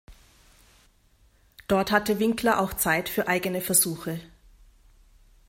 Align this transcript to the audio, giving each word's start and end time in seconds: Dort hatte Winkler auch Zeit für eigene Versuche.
Dort 1.67 1.91
hatte 1.91 2.17
Winkler 2.17 2.59
auch 2.59 2.73
Zeit 2.73 3.07
für 3.07 3.27
eigene 3.27 3.61
Versuche. 3.61 4.19